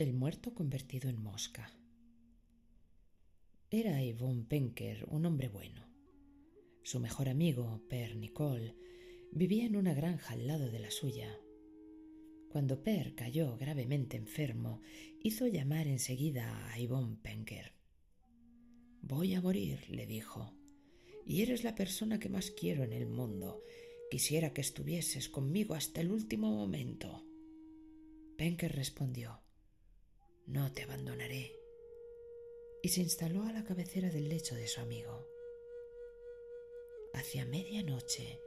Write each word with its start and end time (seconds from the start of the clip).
El 0.00 0.14
muerto 0.14 0.54
convertido 0.54 1.10
en 1.10 1.22
mosca. 1.22 1.70
Era 3.70 4.02
Yvonne 4.02 4.46
Penker 4.48 5.04
un 5.10 5.26
hombre 5.26 5.50
bueno. 5.50 5.86
Su 6.82 7.00
mejor 7.00 7.28
amigo, 7.28 7.82
Per 7.86 8.16
Nicole, 8.16 8.74
vivía 9.30 9.66
en 9.66 9.76
una 9.76 9.92
granja 9.92 10.32
al 10.32 10.46
lado 10.46 10.70
de 10.70 10.78
la 10.78 10.90
suya. 10.90 11.38
Cuando 12.48 12.82
Per 12.82 13.14
cayó 13.14 13.58
gravemente 13.58 14.16
enfermo, 14.16 14.80
hizo 15.22 15.46
llamar 15.46 15.86
enseguida 15.86 16.72
a 16.72 16.78
Yvonne 16.78 17.18
Penker. 17.20 17.74
Voy 19.02 19.34
a 19.34 19.42
morir, 19.42 19.80
le 19.90 20.06
dijo, 20.06 20.54
y 21.26 21.42
eres 21.42 21.62
la 21.62 21.74
persona 21.74 22.18
que 22.18 22.30
más 22.30 22.50
quiero 22.52 22.84
en 22.84 22.94
el 22.94 23.06
mundo. 23.06 23.62
Quisiera 24.10 24.54
que 24.54 24.62
estuvieses 24.62 25.28
conmigo 25.28 25.74
hasta 25.74 26.00
el 26.00 26.10
último 26.10 26.50
momento. 26.50 27.22
Penker 28.38 28.74
respondió 28.74 29.42
no 30.50 30.72
te 30.72 30.82
abandonaré. 30.82 31.56
Y 32.82 32.88
se 32.88 33.00
instaló 33.00 33.44
a 33.44 33.52
la 33.52 33.64
cabecera 33.64 34.10
del 34.10 34.28
lecho 34.28 34.54
de 34.54 34.66
su 34.66 34.80
amigo. 34.80 35.28
Hacia 37.14 37.44
medianoche, 37.44 38.40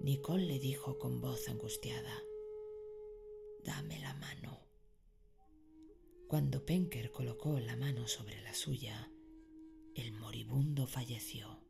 Nicole 0.00 0.46
le 0.46 0.58
dijo 0.58 0.98
con 0.98 1.20
voz 1.20 1.48
angustiada, 1.48 2.22
Dame 3.64 3.98
la 4.00 4.14
mano. 4.14 4.60
Cuando 6.28 6.64
Penker 6.64 7.10
colocó 7.10 7.58
la 7.60 7.76
mano 7.76 8.08
sobre 8.08 8.40
la 8.42 8.54
suya, 8.54 9.10
el 9.94 10.12
moribundo 10.12 10.86
falleció. 10.86 11.60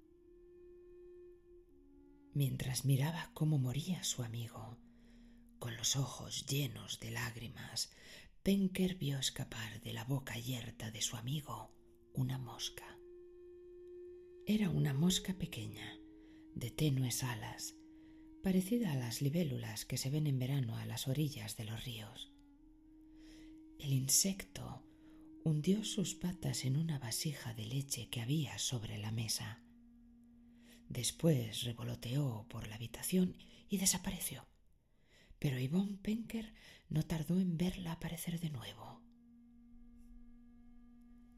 Mientras 2.32 2.84
miraba 2.84 3.30
cómo 3.34 3.58
moría 3.58 4.02
su 4.02 4.22
amigo, 4.22 4.78
con 5.58 5.76
los 5.76 5.96
ojos 5.96 6.46
llenos 6.46 6.98
de 7.00 7.10
lágrimas, 7.10 7.94
Penker 8.44 8.96
vio 8.96 9.18
escapar 9.18 9.80
de 9.80 9.94
la 9.94 10.04
boca 10.04 10.36
yerta 10.36 10.90
de 10.90 11.00
su 11.00 11.16
amigo 11.16 11.70
una 12.12 12.36
mosca. 12.36 12.98
Era 14.46 14.68
una 14.68 14.92
mosca 14.92 15.32
pequeña, 15.32 15.98
de 16.54 16.70
tenues 16.70 17.24
alas, 17.24 17.74
parecida 18.42 18.92
a 18.92 18.96
las 18.96 19.22
libélulas 19.22 19.86
que 19.86 19.96
se 19.96 20.10
ven 20.10 20.26
en 20.26 20.38
verano 20.38 20.76
a 20.76 20.84
las 20.84 21.08
orillas 21.08 21.56
de 21.56 21.64
los 21.64 21.86
ríos. 21.86 22.34
El 23.78 23.94
insecto 23.94 24.84
hundió 25.42 25.82
sus 25.82 26.14
patas 26.14 26.66
en 26.66 26.76
una 26.76 26.98
vasija 26.98 27.54
de 27.54 27.64
leche 27.64 28.10
que 28.10 28.20
había 28.20 28.58
sobre 28.58 28.98
la 28.98 29.10
mesa. 29.10 29.62
Después 30.90 31.62
revoloteó 31.62 32.44
por 32.50 32.68
la 32.68 32.74
habitación 32.74 33.38
y 33.70 33.78
desapareció 33.78 34.44
pero 35.44 35.60
Yvonne 35.60 35.98
Penker 35.98 36.54
no 36.88 37.02
tardó 37.02 37.38
en 37.38 37.58
verla 37.58 37.92
aparecer 37.92 38.40
de 38.40 38.48
nuevo. 38.48 39.02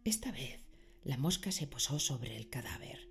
Esta 0.04 0.30
vez 0.30 0.60
la 1.02 1.16
mosca 1.16 1.50
se 1.50 1.66
posó 1.66 1.98
sobre 1.98 2.36
el 2.36 2.48
cadáver 2.48 3.10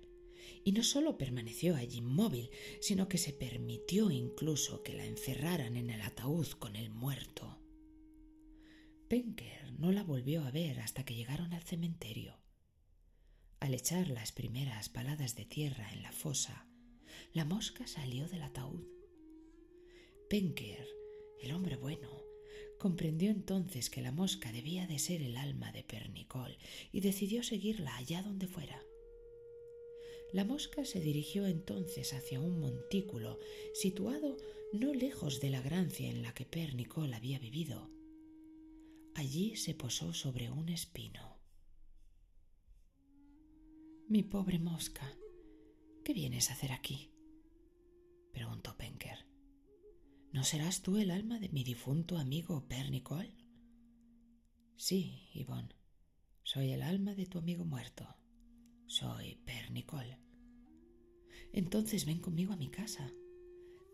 y 0.64 0.72
no 0.72 0.82
solo 0.82 1.18
permaneció 1.18 1.76
allí 1.76 1.98
inmóvil, 1.98 2.48
sino 2.80 3.10
que 3.10 3.18
se 3.18 3.34
permitió 3.34 4.10
incluso 4.10 4.82
que 4.82 4.94
la 4.94 5.04
encerraran 5.04 5.76
en 5.76 5.90
el 5.90 6.00
ataúd 6.00 6.46
con 6.52 6.76
el 6.76 6.88
muerto. 6.88 7.60
Penker 9.10 9.78
no 9.78 9.92
la 9.92 10.02
volvió 10.02 10.46
a 10.46 10.50
ver 10.50 10.80
hasta 10.80 11.04
que 11.04 11.14
llegaron 11.14 11.52
al 11.52 11.62
cementerio. 11.62 12.40
Al 13.60 13.74
echar 13.74 14.08
las 14.08 14.32
primeras 14.32 14.88
paladas 14.88 15.34
de 15.34 15.44
tierra 15.44 15.92
en 15.92 16.02
la 16.02 16.12
fosa, 16.12 16.66
la 17.34 17.44
mosca 17.44 17.86
salió 17.86 18.28
del 18.28 18.40
ataúd 18.40 18.95
Penker, 20.28 20.88
el 21.40 21.52
hombre 21.52 21.76
bueno, 21.76 22.10
comprendió 22.78 23.30
entonces 23.30 23.90
que 23.90 24.02
la 24.02 24.10
mosca 24.10 24.50
debía 24.50 24.88
de 24.88 24.98
ser 24.98 25.22
el 25.22 25.36
alma 25.36 25.70
de 25.70 25.84
Pernicol 25.84 26.58
y 26.90 27.00
decidió 27.00 27.44
seguirla 27.44 27.96
allá 27.96 28.22
donde 28.22 28.48
fuera. 28.48 28.82
La 30.32 30.44
mosca 30.44 30.84
se 30.84 30.98
dirigió 30.98 31.46
entonces 31.46 32.12
hacia 32.12 32.40
un 32.40 32.58
montículo 32.58 33.38
situado 33.72 34.36
no 34.72 34.92
lejos 34.92 35.40
de 35.40 35.50
la 35.50 35.60
grancia 35.60 36.10
en 36.10 36.22
la 36.22 36.34
que 36.34 36.44
Pernicol 36.44 37.14
había 37.14 37.38
vivido. 37.38 37.88
Allí 39.14 39.54
se 39.54 39.74
posó 39.74 40.12
sobre 40.12 40.50
un 40.50 40.68
espino. 40.70 41.38
Mi 44.08 44.24
pobre 44.24 44.58
mosca, 44.58 45.16
¿qué 46.04 46.12
vienes 46.12 46.50
a 46.50 46.54
hacer 46.54 46.72
aquí? 46.72 47.12
preguntó 48.32 48.76
Penker. 48.76 49.35
¿No 50.36 50.44
serás 50.44 50.82
tú 50.82 50.98
el 50.98 51.10
alma 51.10 51.40
de 51.40 51.48
mi 51.48 51.64
difunto 51.64 52.18
amigo 52.18 52.68
Pernicol? 52.68 53.32
Sí, 54.76 55.30
Yvonne, 55.32 55.74
soy 56.42 56.72
el 56.72 56.82
alma 56.82 57.14
de 57.14 57.24
tu 57.24 57.38
amigo 57.38 57.64
muerto. 57.64 58.06
Soy 58.84 59.36
Pernicol. 59.46 60.18
Entonces 61.54 62.04
ven 62.04 62.20
conmigo 62.20 62.52
a 62.52 62.58
mi 62.58 62.68
casa. 62.68 63.10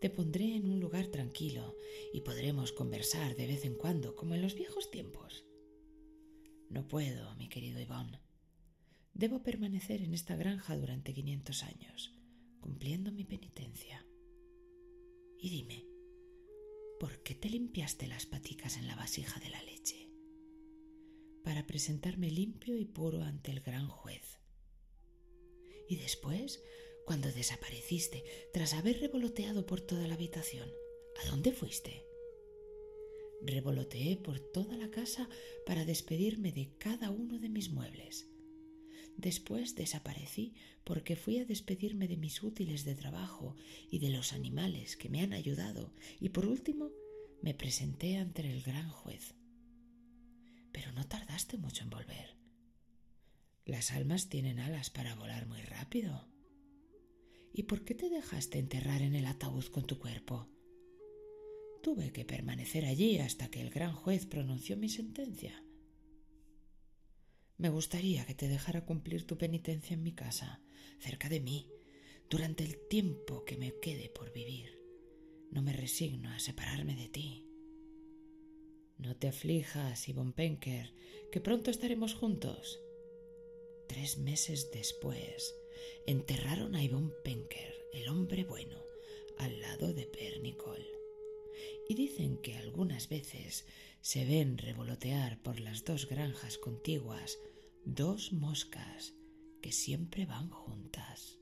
Te 0.01 0.09
pondré 0.09 0.57
en 0.57 0.69
un 0.69 0.81
lugar 0.81 1.07
tranquilo 1.07 1.77
y 2.13 2.19
podremos 2.19 2.73
conversar 2.73 3.37
de 3.37 3.47
vez 3.47 3.63
en 3.63 3.75
cuando 3.75 4.13
como 4.13 4.35
en 4.35 4.41
los 4.41 4.53
viejos 4.53 4.91
tiempos. 4.91 5.45
No 6.69 6.89
puedo, 6.89 7.33
mi 7.37 7.47
querido 7.47 7.79
Yvonne. 7.79 8.19
Debo 9.13 9.43
permanecer 9.43 10.01
en 10.01 10.13
esta 10.13 10.35
granja 10.35 10.75
durante 10.75 11.13
quinientos 11.13 11.63
años, 11.63 12.13
cumpliendo 12.59 13.13
mi 13.13 13.23
penitencia. 13.23 14.05
Y 15.37 15.49
dime, 15.49 15.92
¿por 17.03 17.21
qué 17.21 17.35
te 17.35 17.49
limpiaste 17.49 18.07
las 18.07 18.25
paticas 18.25 18.77
en 18.77 18.87
la 18.87 18.95
vasija 18.95 19.37
de 19.41 19.49
la 19.49 19.61
leche? 19.63 20.09
Para 21.43 21.67
presentarme 21.67 22.31
limpio 22.31 22.77
y 22.77 22.85
puro 22.85 23.23
ante 23.23 23.51
el 23.51 23.59
gran 23.59 23.89
juez. 23.89 24.39
Y 25.89 25.97
después, 25.97 26.63
cuando 27.05 27.29
desapareciste, 27.29 28.23
tras 28.53 28.73
haber 28.73 29.01
revoloteado 29.01 29.65
por 29.65 29.81
toda 29.81 30.07
la 30.07 30.13
habitación, 30.13 30.71
¿a 31.21 31.29
dónde 31.29 31.51
fuiste? 31.51 32.05
Revoloteé 33.41 34.15
por 34.15 34.39
toda 34.39 34.77
la 34.77 34.89
casa 34.89 35.27
para 35.65 35.83
despedirme 35.83 36.53
de 36.53 36.77
cada 36.77 37.11
uno 37.11 37.37
de 37.37 37.49
mis 37.49 37.69
muebles. 37.69 38.32
Después 39.17 39.75
desaparecí 39.75 40.53
porque 40.83 41.15
fui 41.15 41.37
a 41.37 41.45
despedirme 41.45 42.07
de 42.07 42.17
mis 42.17 42.41
útiles 42.43 42.83
de 42.83 42.95
trabajo 42.95 43.55
y 43.89 43.99
de 43.99 44.09
los 44.09 44.33
animales 44.33 44.97
que 44.97 45.09
me 45.09 45.21
han 45.21 45.33
ayudado 45.33 45.93
y 46.19 46.29
por 46.29 46.45
último 46.45 46.89
me 47.41 47.53
presenté 47.53 48.17
ante 48.17 48.41
el 48.49 48.61
gran 48.63 48.89
juez. 48.89 49.35
Pero 50.71 50.91
no 50.93 51.05
tardaste 51.05 51.57
mucho 51.57 51.83
en 51.83 51.89
volver. 51.89 52.37
Las 53.65 53.91
almas 53.91 54.29
tienen 54.29 54.59
alas 54.59 54.89
para 54.89 55.15
volar 55.15 55.47
muy 55.47 55.61
rápido. 55.61 56.27
¿Y 57.53 57.63
por 57.63 57.85
qué 57.85 57.93
te 57.93 58.09
dejaste 58.09 58.57
enterrar 58.57 59.01
en 59.01 59.15
el 59.15 59.25
ataúd 59.25 59.65
con 59.65 59.85
tu 59.85 59.99
cuerpo? 59.99 60.49
Tuve 61.83 62.11
que 62.11 62.25
permanecer 62.25 62.85
allí 62.85 63.19
hasta 63.19 63.49
que 63.49 63.61
el 63.61 63.69
gran 63.69 63.93
juez 63.93 64.25
pronunció 64.25 64.75
mi 64.75 64.89
sentencia. 64.89 65.63
Me 67.57 67.69
gustaría 67.69 68.25
que 68.25 68.33
te 68.33 68.47
dejara 68.47 68.85
cumplir 68.85 69.27
tu 69.27 69.37
penitencia 69.37 69.93
en 69.93 70.03
mi 70.03 70.13
casa, 70.13 70.61
cerca 70.99 71.29
de 71.29 71.39
mí, 71.39 71.69
durante 72.29 72.63
el 72.63 72.77
tiempo 72.87 73.45
que 73.45 73.57
me 73.57 73.73
quede 73.79 74.09
por 74.09 74.33
vivir. 74.33 74.81
No 75.51 75.61
me 75.61 75.73
resigno 75.73 76.29
a 76.29 76.39
separarme 76.39 76.95
de 76.95 77.09
ti. 77.09 77.47
No 78.97 79.15
te 79.15 79.27
aflijas, 79.27 80.07
Yvonne 80.07 80.33
Penker, 80.33 80.93
que 81.31 81.41
pronto 81.41 81.69
estaremos 81.69 82.15
juntos. 82.15 82.79
Tres 83.87 84.17
meses 84.17 84.71
después, 84.71 85.53
enterraron 86.07 86.75
a 86.75 86.83
Yvonne 86.83 87.13
Penker, 87.23 87.75
el 87.93 88.07
hombre 88.09 88.45
bueno, 88.45 88.81
al 89.37 89.61
lado 89.61 89.93
de 89.93 90.07
Pernicol. 90.07 90.83
Y 91.87 91.93
dicen 91.93 92.37
que 92.37 92.55
algunas 92.55 93.09
veces 93.09 93.65
se 94.03 94.25
ven 94.25 94.57
revolotear 94.57 95.41
por 95.41 95.61
las 95.61 95.85
dos 95.85 96.09
granjas 96.09 96.57
contiguas 96.57 97.39
dos 97.85 98.33
moscas 98.33 99.13
que 99.61 99.71
siempre 99.71 100.25
van 100.25 100.49
juntas. 100.49 101.39